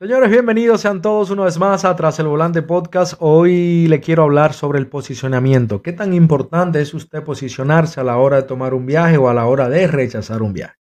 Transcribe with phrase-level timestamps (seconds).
[0.00, 3.14] Señores, bienvenidos sean todos una vez más a Tras el Volante Podcast.
[3.18, 5.82] Hoy le quiero hablar sobre el posicionamiento.
[5.82, 9.34] ¿Qué tan importante es usted posicionarse a la hora de tomar un viaje o a
[9.34, 10.76] la hora de rechazar un viaje?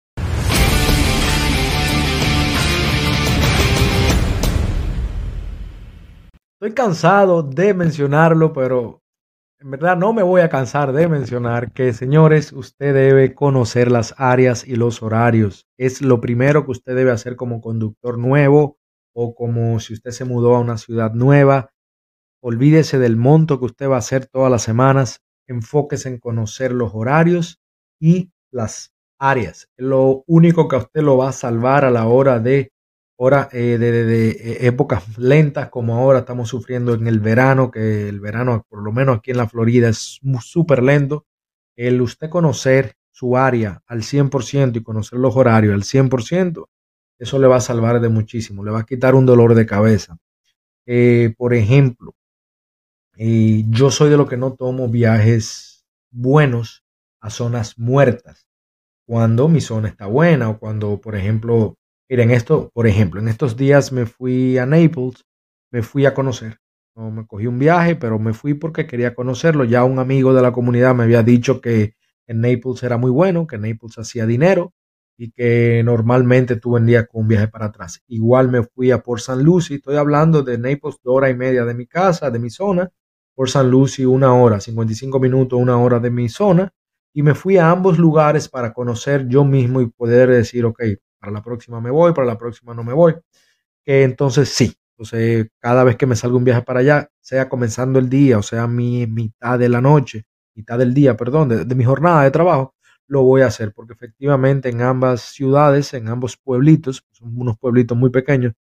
[6.54, 9.02] Estoy cansado de mencionarlo, pero
[9.60, 14.14] en verdad no me voy a cansar de mencionar que, señores, usted debe conocer las
[14.16, 15.66] áreas y los horarios.
[15.76, 18.78] Es lo primero que usted debe hacer como conductor nuevo
[19.12, 21.70] o como si usted se mudó a una ciudad nueva.
[22.40, 25.20] Olvídese del monto que usted va a hacer todas las semanas.
[25.46, 27.60] Enfóquese en conocer los horarios
[28.00, 29.68] y las áreas.
[29.76, 32.72] Lo único que a usted lo va a salvar a la hora de,
[33.16, 38.20] hora, eh, de, eh, épocas lentas como ahora estamos sufriendo en el verano, que el
[38.20, 41.26] verano, por lo menos aquí en la Florida, es súper lento.
[41.76, 46.66] El usted conocer su área al 100% y conocer los horarios al 100%,
[47.22, 50.18] eso le va a salvar de muchísimo, le va a quitar un dolor de cabeza.
[50.86, 52.16] Eh, por ejemplo,
[53.16, 56.84] eh, yo soy de los que no tomo viajes buenos
[57.20, 58.48] a zonas muertas
[59.06, 61.76] cuando mi zona está buena o cuando, por ejemplo,
[62.10, 65.24] miren esto, por ejemplo, en estos días me fui a Naples,
[65.70, 66.58] me fui a conocer.
[66.96, 69.62] No me cogí un viaje, pero me fui porque quería conocerlo.
[69.62, 71.94] Ya un amigo de la comunidad me había dicho que
[72.26, 74.72] en Naples era muy bueno, que Naples hacía dinero
[75.22, 78.02] y que normalmente tú vendías con un viaje para atrás.
[78.08, 81.64] Igual me fui a Port San Lucie, estoy hablando de Naples, dos horas y media
[81.64, 82.90] de mi casa, de mi zona,
[83.32, 86.72] Port San Lucie una hora, 55 minutos, una hora de mi zona,
[87.14, 90.82] y me fui a ambos lugares para conocer yo mismo y poder decir, ok,
[91.20, 93.14] para la próxima me voy, para la próxima no me voy.
[93.84, 98.00] Que entonces sí, entonces cada vez que me salgo un viaje para allá, sea comenzando
[98.00, 100.24] el día, o sea mi mitad de la noche,
[100.56, 102.74] mitad del día, perdón, de mi jornada de trabajo,
[103.12, 107.96] lo voy a hacer, porque efectivamente en ambas ciudades, en ambos pueblitos, son unos pueblitos
[107.96, 108.54] muy pequeños,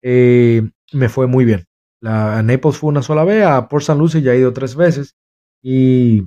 [0.00, 1.66] eh, me fue muy bien.
[2.00, 4.76] La, a Naples fue una sola vez, a Port San Lucie ya he ido tres
[4.76, 5.16] veces
[5.60, 6.22] y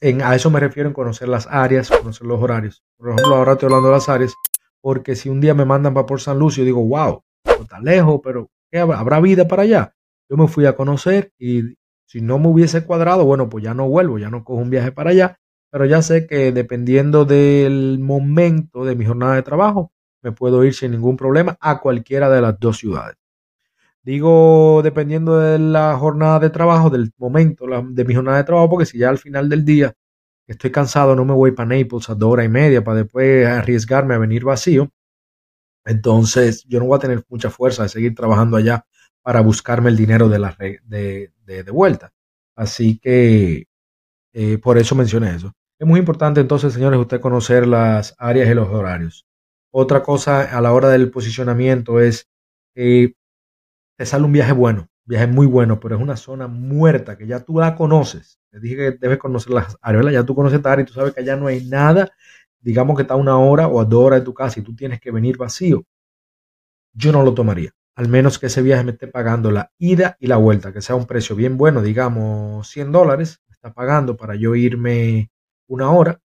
[0.00, 2.82] en, a eso me refiero en conocer las áreas, conocer los horarios.
[2.96, 4.34] Por ejemplo, ahora estoy hablando de las áreas,
[4.80, 8.20] porque si un día me mandan para Port San Lucie, yo digo, wow, está lejos,
[8.24, 9.20] pero habrá?
[9.20, 9.94] vida para allá?
[10.28, 13.88] Yo me fui a conocer y si no me hubiese cuadrado, bueno, pues ya no
[13.88, 15.38] vuelvo, ya no cojo un viaje para allá
[15.72, 19.90] pero ya sé que dependiendo del momento de mi jornada de trabajo,
[20.20, 23.16] me puedo ir sin ningún problema a cualquiera de las dos ciudades.
[24.02, 28.84] Digo, dependiendo de la jornada de trabajo, del momento de mi jornada de trabajo, porque
[28.84, 29.94] si ya al final del día
[30.46, 34.14] estoy cansado, no me voy para Naples a dos horas y media para después arriesgarme
[34.14, 34.90] a venir vacío,
[35.86, 38.84] entonces yo no voy a tener mucha fuerza de seguir trabajando allá
[39.22, 40.54] para buscarme el dinero de, la,
[40.84, 42.12] de, de, vuelta.
[42.56, 43.68] Así que
[44.34, 45.54] eh, por eso mencioné eso.
[45.82, 49.26] Es muy importante entonces, señores, usted conocer las áreas y los horarios.
[49.72, 52.28] Otra cosa a la hora del posicionamiento es,
[52.76, 53.14] eh,
[53.98, 57.26] te sale un viaje bueno, un viaje muy bueno, pero es una zona muerta que
[57.26, 58.38] ya tú la conoces.
[58.52, 61.14] Te dije que debes conocer las áreas, ya tú conoces esta área y tú sabes
[61.14, 62.12] que allá no hay nada,
[62.60, 65.10] digamos que está una hora o dos horas de tu casa y tú tienes que
[65.10, 65.84] venir vacío.
[66.94, 70.28] Yo no lo tomaría, al menos que ese viaje me esté pagando la ida y
[70.28, 74.36] la vuelta, que sea un precio bien bueno, digamos 100 dólares, me está pagando para
[74.36, 75.31] yo irme
[75.72, 76.20] una hora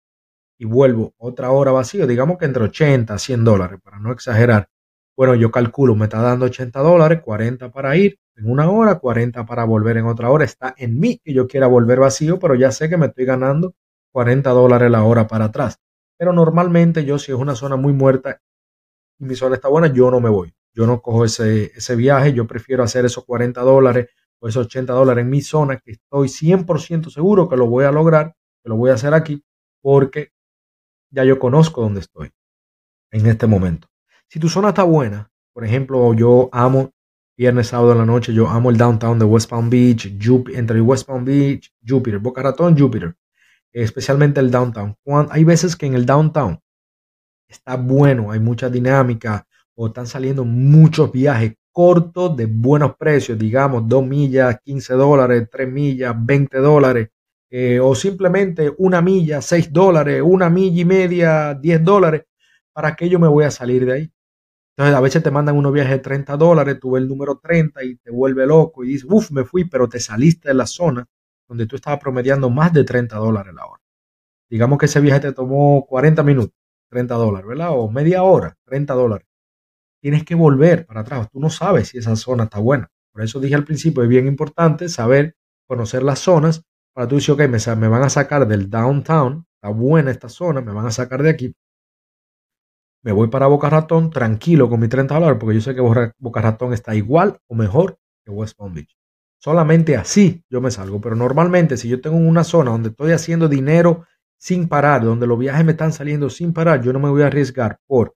[0.60, 4.68] y vuelvo otra hora vacío, digamos que entre 80 a 100 dólares, para no exagerar.
[5.16, 9.46] Bueno, yo calculo, me está dando 80 dólares, 40 para ir en una hora, 40
[9.46, 10.44] para volver en otra hora.
[10.44, 13.74] Está en mí que yo quiera volver vacío, pero ya sé que me estoy ganando
[14.12, 15.80] 40 dólares la hora para atrás.
[16.18, 18.42] Pero normalmente yo si es una zona muy muerta
[19.20, 20.54] y mi zona está buena, yo no me voy.
[20.74, 24.08] Yo no cojo ese, ese viaje, yo prefiero hacer esos 40 dólares
[24.40, 27.92] o esos 80 dólares en mi zona, que estoy 100% seguro que lo voy a
[27.92, 28.36] lograr
[28.68, 29.44] lo voy a hacer aquí
[29.82, 30.32] porque
[31.10, 32.32] ya yo conozco dónde estoy
[33.12, 33.88] en este momento.
[34.28, 36.92] Si tu zona está buena, por ejemplo, yo amo
[37.38, 40.12] viernes, sábado en la noche, yo amo el downtown de West Palm Beach,
[40.54, 43.16] entre West Palm Beach, Jupiter, Boca Ratón, Jupiter,
[43.72, 44.96] especialmente el downtown.
[45.30, 46.60] hay veces que en el downtown
[47.48, 53.88] está bueno, hay mucha dinámica o están saliendo muchos viajes cortos de buenos precios, digamos
[53.88, 57.10] 2 millas, 15 dólares, 3 millas, 20 dólares,
[57.50, 62.24] eh, o simplemente una milla, 6 dólares, una milla y media, 10 dólares,
[62.74, 64.12] ¿para qué yo me voy a salir de ahí?
[64.76, 67.84] Entonces a veces te mandan unos viajes de 30 dólares, tú ves el número 30
[67.84, 71.06] y te vuelve loco y dices, uff, me fui, pero te saliste de la zona
[71.48, 73.82] donde tú estabas promediando más de 30 dólares la hora.
[74.50, 76.54] Digamos que ese viaje te tomó 40 minutos,
[76.90, 77.70] 30 dólares, ¿verdad?
[77.72, 79.28] O media hora, 30 dólares.
[80.02, 81.30] Tienes que volver para atrás.
[81.32, 82.90] Tú no sabes si esa zona está buena.
[83.12, 85.36] Por eso dije al principio, es bien importante saber
[85.66, 86.64] conocer las zonas
[86.98, 90.62] para tú dices, ok, me, me van a sacar del downtown, está buena esta zona,
[90.62, 91.54] me van a sacar de aquí.
[93.04, 96.42] me voy para Boca Ratón tranquilo con mis 30 dólares porque yo sé que Boca
[96.42, 98.98] Ratón está igual o mejor que West Palm Beach.
[99.38, 103.48] Solamente así yo me salgo, pero normalmente si yo tengo una zona donde estoy haciendo
[103.48, 104.08] dinero
[104.40, 107.28] sin parar, donde los viajes me están saliendo sin parar, yo no me voy a
[107.28, 108.16] arriesgar por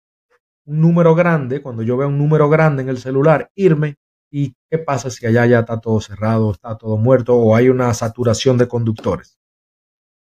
[0.65, 3.97] un número grande, cuando yo vea un número grande en el celular, irme
[4.31, 7.93] y qué pasa si allá ya está todo cerrado, está todo muerto o hay una
[7.93, 9.37] saturación de conductores.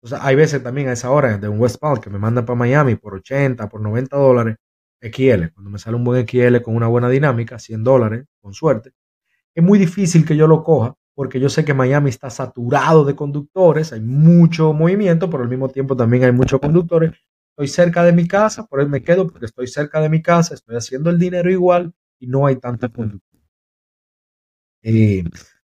[0.00, 2.46] O sea, hay veces también a esa hora de un West Palm que me mandan
[2.46, 4.56] para Miami por 80, por 90 dólares,
[5.00, 5.52] XL.
[5.52, 8.92] Cuando me sale un buen XL con una buena dinámica, 100 dólares, con suerte,
[9.54, 13.16] es muy difícil que yo lo coja porque yo sé que Miami está saturado de
[13.16, 17.10] conductores, hay mucho movimiento, pero al mismo tiempo también hay muchos conductores.
[17.50, 20.54] Estoy cerca de mi casa, por eso me quedo porque estoy cerca de mi casa,
[20.54, 23.27] estoy haciendo el dinero igual y no hay tanta conducción.
[24.82, 25.24] Eh,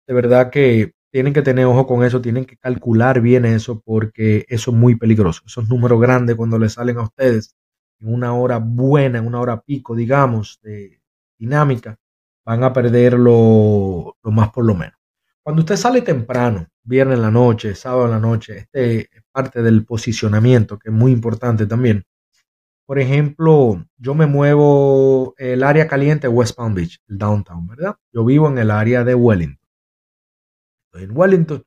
[0.08, 4.46] de verdad que tienen que tener ojo con eso, tienen que calcular bien eso porque
[4.50, 5.42] eso es muy peligroso.
[5.46, 7.56] Esos números grandes cuando le salen a ustedes
[8.00, 11.02] en una hora buena, en una hora pico, digamos, de
[11.38, 11.98] dinámica,
[12.46, 14.96] van a perder lo, más por lo menos.
[15.44, 19.62] Cuando usted sale temprano, viernes en la noche, sábado en la noche, este es parte
[19.62, 22.04] del posicionamiento, que es muy importante también.
[22.92, 27.96] Por ejemplo, yo me muevo el área caliente West Palm Beach, el downtown, ¿verdad?
[28.12, 29.66] Yo vivo en el área de Wellington.
[30.88, 31.64] Estoy en Wellington,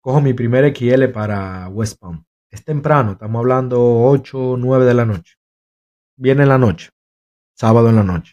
[0.00, 2.24] cojo mi primer XL para West Palm.
[2.50, 5.34] Es temprano, estamos hablando 8, 9 de la noche.
[6.16, 6.88] Viene en la noche,
[7.54, 8.32] sábado en la noche.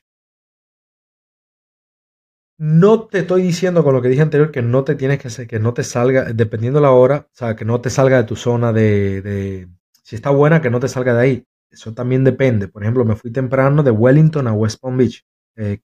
[2.57, 5.60] No te estoy diciendo con lo que dije anterior que no te tienes que que
[5.60, 8.38] no te salga, dependiendo de la hora, o sea, que no te salga de tu
[8.38, 9.68] zona de,
[10.01, 11.48] si está buena, que no te salga de ahí.
[11.71, 12.68] Eso también depende.
[12.68, 15.23] Por ejemplo, me fui temprano de Wellington a West Palm Beach.
[15.56, 15.79] Eh,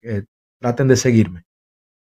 [0.58, 1.44] traten de seguirme.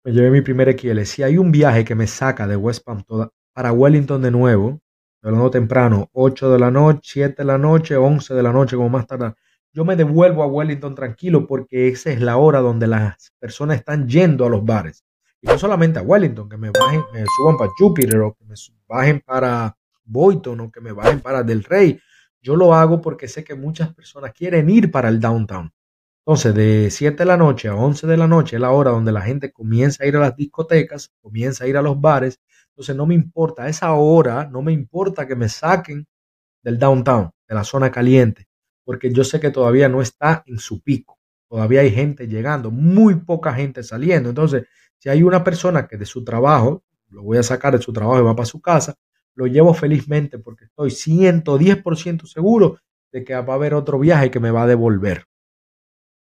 [0.05, 1.03] Me llevé mi primer XL.
[1.05, 4.81] Si hay un viaje que me saca de West Palm toda, para Wellington de nuevo,
[5.23, 8.89] hablando temprano, 8 de la noche, 7 de la noche, 11 de la noche, como
[8.89, 9.35] más tarde
[9.75, 14.07] yo me devuelvo a Wellington tranquilo porque esa es la hora donde las personas están
[14.07, 15.05] yendo a los bares.
[15.41, 18.55] Y no solamente a Wellington, que me bajen, me suban para Jupiter o que me
[18.87, 21.99] bajen para Boynton o que me bajen para Del Rey.
[22.43, 25.73] Yo lo hago porque sé que muchas personas quieren ir para el downtown.
[26.27, 29.13] Entonces, de 7 de la noche a 11 de la noche es la hora donde
[29.13, 32.41] la gente comienza a ir a las discotecas, comienza a ir a los bares.
[32.71, 36.07] Entonces, no me importa, esa hora no me importa que me saquen
[36.63, 38.49] del downtown, de la zona caliente
[38.85, 41.19] porque yo sé que todavía no está en su pico.
[41.49, 44.31] Todavía hay gente llegando, muy poca gente saliendo.
[44.31, 44.65] Entonces,
[44.99, 48.21] si hay una persona que de su trabajo, lo voy a sacar de su trabajo
[48.21, 48.95] y va para su casa,
[49.35, 52.79] lo llevo felizmente porque estoy 110% seguro
[53.13, 55.25] de que va a haber otro viaje que me va a devolver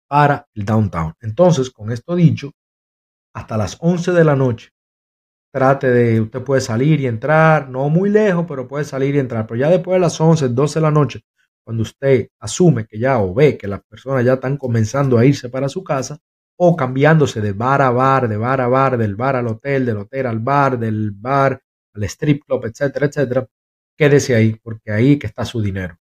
[0.08, 1.14] para el downtown.
[1.20, 2.52] Entonces, con esto dicho,
[3.34, 4.70] hasta las 11 de la noche,
[5.52, 9.46] trate de, usted puede salir y entrar, no muy lejos, pero puede salir y entrar.
[9.46, 11.24] Pero ya después de las 11, 12 de la noche,
[11.64, 15.48] cuando usted asume que ya o ve que las personas ya están comenzando a irse
[15.48, 16.18] para su casa
[16.58, 19.98] o cambiándose de bar a bar, de bar a bar, del bar al hotel, del
[19.98, 21.61] hotel al bar, del bar
[21.94, 23.46] al strip club, etcétera, etcétera,
[23.96, 25.98] quédese ahí porque ahí que está su dinero.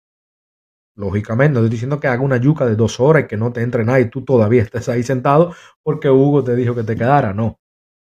[0.96, 3.62] Lógicamente, no estoy diciendo que haga una yuca de dos horas y que no te
[3.62, 7.34] entre nada y tú todavía estés ahí sentado porque Hugo te dijo que te quedara.
[7.34, 7.58] No,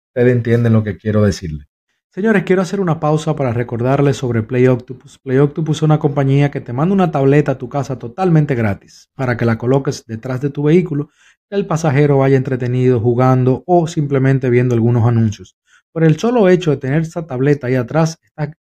[0.09, 1.65] ustedes entienden lo que quiero decirle.
[2.11, 5.19] Señores, quiero hacer una pausa para recordarles sobre Play Octopus.
[5.19, 9.11] Play Octopus es una compañía que te manda una tableta a tu casa totalmente gratis
[9.13, 11.11] para que la coloques detrás de tu vehículo,
[11.47, 15.55] que el pasajero vaya entretenido jugando o simplemente viendo algunos anuncios.
[15.91, 18.19] Por el solo hecho de tener esa tableta ahí atrás,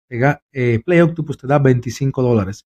[0.09, 2.67] eh, Play Octopus te da 25 dólares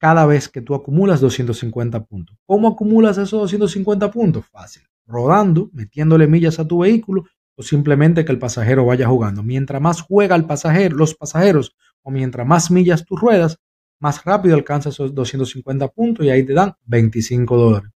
[0.00, 2.36] cada vez que tú acumulas 250 puntos.
[2.46, 4.46] ¿Cómo acumulas esos 250 puntos?
[4.50, 4.82] Fácil.
[5.06, 9.42] Rodando, metiéndole millas a tu vehículo o simplemente que el pasajero vaya jugando.
[9.42, 13.58] Mientras más juega el pasajero, los pasajeros o mientras más millas tú ruedas,
[14.00, 17.90] más rápido alcanzas esos 250 puntos y ahí te dan 25 dólares.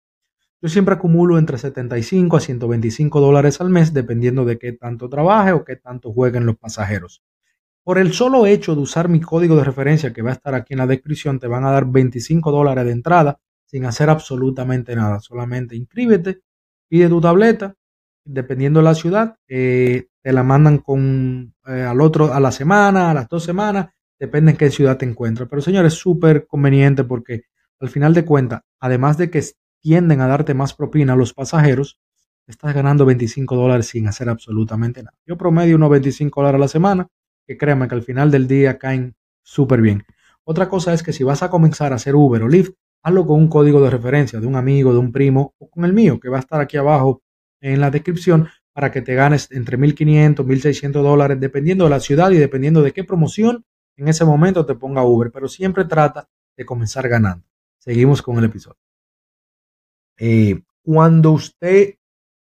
[0.64, 5.52] Yo siempre acumulo entre 75 a 125 dólares al mes dependiendo de qué tanto trabaje
[5.52, 7.22] o qué tanto jueguen los pasajeros.
[7.82, 10.72] Por el solo hecho de usar mi código de referencia que va a estar aquí
[10.72, 15.20] en la descripción, te van a dar 25 dólares de entrada sin hacer absolutamente nada.
[15.20, 16.40] Solamente inscríbete,
[16.88, 17.74] pide tu tableta
[18.24, 23.10] dependiendo de la ciudad, eh, te la mandan con eh, al otro a la semana,
[23.10, 25.46] a las dos semanas, depende en qué ciudad te encuentres.
[25.46, 27.42] Pero señores, es súper conveniente porque
[27.80, 29.44] al final de cuentas, además de que
[29.84, 32.00] tienden a darte más propina a los pasajeros,
[32.46, 35.14] estás ganando 25 dólares sin hacer absolutamente nada.
[35.26, 37.08] Yo promedio unos 25 dólares a la semana,
[37.46, 40.06] que créanme que al final del día caen súper bien.
[40.42, 42.72] Otra cosa es que si vas a comenzar a hacer Uber o Lyft,
[43.02, 45.92] hazlo con un código de referencia de un amigo, de un primo o con el
[45.92, 47.20] mío, que va a estar aquí abajo
[47.60, 52.30] en la descripción para que te ganes entre 1.500, 1.600 dólares, dependiendo de la ciudad
[52.30, 55.30] y dependiendo de qué promoción en ese momento te ponga Uber.
[55.30, 56.26] Pero siempre trata
[56.56, 57.44] de comenzar ganando.
[57.78, 58.83] Seguimos con el episodio.
[60.18, 61.94] Eh, cuando usted,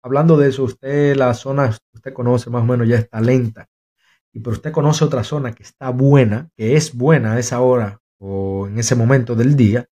[0.04, 3.68] hablando de eso, usted la zona, usted conoce más o menos, ya está lenta,
[4.34, 8.00] y pero usted conoce otra zona que está buena, que es buena a esa hora
[8.20, 9.88] o en ese momento del día,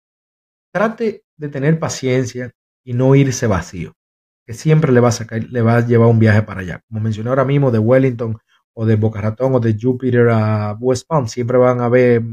[0.71, 2.51] trate de tener paciencia
[2.83, 3.93] y no irse vacío,
[4.45, 6.81] que siempre le va a sacar, le va a llevar un viaje para allá.
[6.87, 8.37] Como mencioné ahora mismo, de Wellington
[8.73, 12.23] o de Boca Ratón o de Jupiter a West Palm, siempre van a ver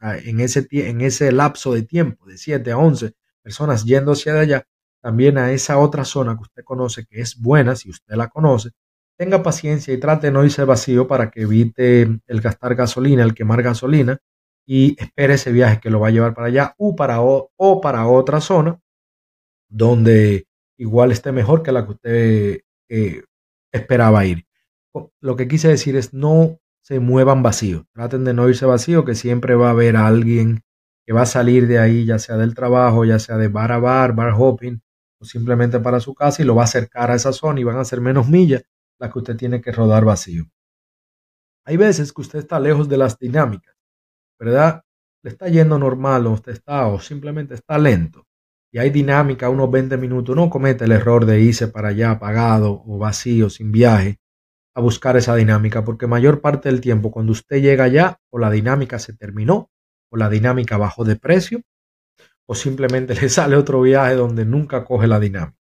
[0.00, 4.66] en ese, en ese lapso de tiempo, de 7 a 11 personas yendo hacia allá,
[5.04, 8.70] también a esa otra zona que usted conoce, que es buena, si usted la conoce,
[9.18, 13.34] tenga paciencia y trate de no irse vacío para que evite el gastar gasolina, el
[13.34, 14.16] quemar gasolina
[14.66, 18.06] y espere ese viaje que lo va a llevar para allá o para, o, para
[18.06, 18.80] otra zona
[19.68, 20.46] donde
[20.78, 23.24] igual esté mejor que la que usted eh,
[23.72, 24.46] esperaba ir.
[25.20, 29.14] Lo que quise decir es no se muevan vacíos, traten de no irse vacío, que
[29.14, 30.62] siempre va a haber alguien
[31.04, 33.78] que va a salir de ahí, ya sea del trabajo, ya sea de bar a
[33.78, 34.80] bar, bar hopping,
[35.24, 37.84] simplemente para su casa y lo va a acercar a esa zona y van a
[37.84, 38.64] ser menos millas
[38.98, 40.44] las que usted tiene que rodar vacío.
[41.64, 43.74] Hay veces que usted está lejos de las dinámicas,
[44.38, 44.82] ¿verdad?
[45.22, 48.26] Le está yendo normal o usted está o simplemente está lento
[48.74, 52.82] y hay dinámica unos 20 minutos, no comete el error de irse para allá apagado
[52.84, 54.18] o vacío, sin viaje,
[54.74, 58.50] a buscar esa dinámica, porque mayor parte del tiempo cuando usted llega allá o la
[58.50, 59.70] dinámica se terminó
[60.10, 61.62] o la dinámica bajó de precio
[62.46, 65.58] o simplemente le sale otro viaje donde nunca coge la dinámica.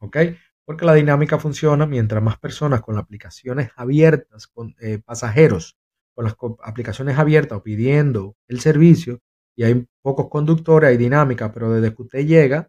[0.00, 0.16] ¿Ok?
[0.64, 5.78] Porque la dinámica funciona mientras más personas con aplicaciones abiertas, con eh, pasajeros
[6.18, 9.20] con las aplicaciones abiertas o pidiendo el servicio
[9.54, 12.68] y hay pocos conductores, hay dinámica, pero desde que usted llega,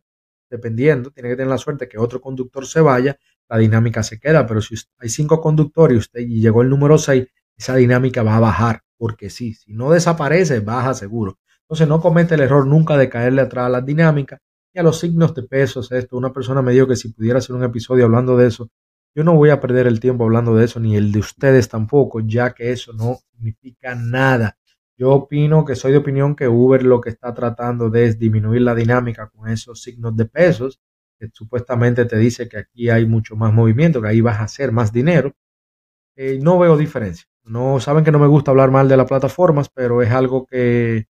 [0.51, 3.17] dependiendo, tiene que tener la suerte que otro conductor se vaya,
[3.49, 7.25] la dinámica se queda, pero si hay cinco conductores y usted llegó el número 6,
[7.57, 11.39] esa dinámica va a bajar, porque sí, si no desaparece, baja seguro.
[11.69, 14.39] Entonces no comete el error nunca de caerle atrás a las dinámicas
[14.73, 15.91] y a los signos de pesos.
[15.91, 18.69] Esto, una persona me dijo que si pudiera hacer un episodio hablando de eso,
[19.15, 22.21] yo no voy a perder el tiempo hablando de eso, ni el de ustedes tampoco,
[22.21, 24.57] ya que eso no significa nada.
[24.97, 28.63] Yo opino que soy de opinión que Uber lo que está tratando de es disminuir
[28.63, 30.79] la dinámica con esos signos de pesos,
[31.19, 34.71] que supuestamente te dice que aquí hay mucho más movimiento, que ahí vas a hacer
[34.71, 35.33] más dinero.
[36.15, 37.25] Eh, no veo diferencia.
[37.43, 41.08] No saben que no me gusta hablar mal de las plataformas, pero es algo que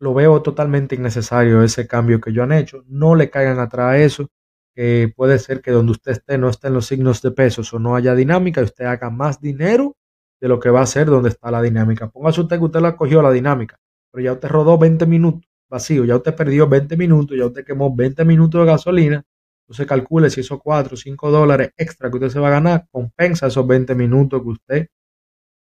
[0.00, 2.84] lo veo totalmente innecesario ese cambio que yo han hecho.
[2.88, 4.28] No le caigan atrás a eso
[4.74, 7.96] que puede ser que donde usted esté no estén los signos de pesos o no
[7.96, 9.96] haya dinámica y usted haga más dinero
[10.40, 12.08] de lo que va a ser donde está la dinámica.
[12.08, 13.78] Póngase usted que usted la cogió la dinámica,
[14.10, 17.94] pero ya usted rodó 20 minutos vacío, ya usted perdió 20 minutos, ya usted quemó
[17.94, 19.22] 20 minutos de gasolina.
[19.64, 22.86] Entonces calcule si esos 4 o 5 dólares extra que usted se va a ganar
[22.90, 24.88] compensa esos 20 minutos que usted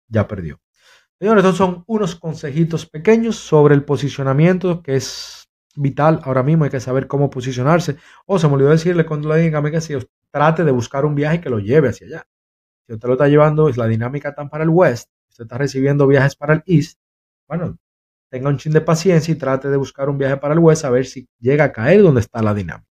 [0.07, 0.59] ya perdió.
[1.19, 6.69] Señores, estos son unos consejitos pequeños sobre el posicionamiento que es vital ahora mismo, hay
[6.69, 7.97] que saber cómo posicionarse.
[8.25, 9.97] O se me olvidó decirle cuando le digan que si
[10.31, 12.27] trate de buscar un viaje que lo lleve hacia allá.
[12.87, 16.07] Si usted lo está llevando, es la dinámica tan para el west, usted está recibiendo
[16.07, 16.97] viajes para el east,
[17.47, 17.77] bueno,
[18.31, 20.89] tenga un chin de paciencia y trate de buscar un viaje para el west a
[20.89, 22.87] ver si llega a caer donde está la dinámica.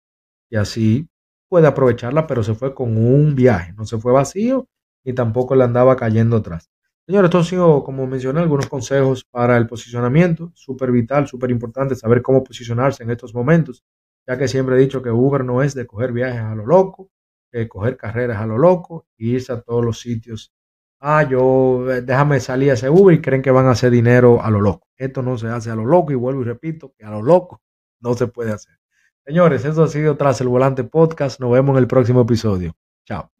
[0.49, 1.07] Y así
[1.47, 4.67] puede aprovecharla, pero se fue con un viaje, no se fue vacío
[5.03, 6.69] y tampoco le andaba cayendo atrás.
[7.07, 10.51] Señores, esto ha sido, como mencioné, algunos consejos para el posicionamiento.
[10.55, 13.83] Súper vital, súper importante saber cómo posicionarse en estos momentos,
[14.27, 17.11] ya que siempre he dicho que Uber no es de coger viajes a lo loco,
[17.51, 20.51] de coger carreras a lo loco e irse a todos los sitios.
[20.99, 24.41] Ah, yo, eh, déjame salir a ese Uber y creen que van a hacer dinero
[24.41, 24.87] a lo loco.
[24.97, 27.61] Esto no se hace a lo loco y vuelvo y repito que a lo loco
[27.99, 28.79] no se puede hacer.
[29.23, 31.39] Señores, eso ha sido Tras el Volante Podcast.
[31.39, 32.75] Nos vemos en el próximo episodio.
[33.05, 33.34] Chao.